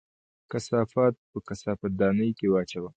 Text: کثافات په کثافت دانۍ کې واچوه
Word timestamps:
کثافات 0.51 1.13
په 1.31 1.37
کثافت 1.47 1.91
دانۍ 1.99 2.31
کې 2.37 2.47
واچوه 2.49 2.89